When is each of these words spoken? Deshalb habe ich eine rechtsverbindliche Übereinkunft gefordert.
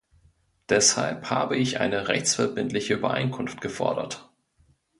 Deshalb 0.67 1.29
habe 1.29 1.55
ich 1.57 1.79
eine 1.79 2.07
rechtsverbindliche 2.07 2.95
Übereinkunft 2.95 3.61
gefordert. 3.61 4.31